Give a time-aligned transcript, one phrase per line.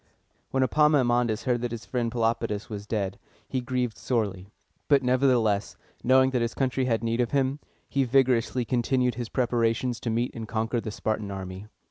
[0.49, 4.49] When Epaminondas heard that his friend Pelopidas was dead, he grieved sorely;
[4.87, 9.99] but nevertheless, knowing that his country had need of him, he vigorously continued his preparations
[9.99, 11.67] to meet and conquer the Spartan army.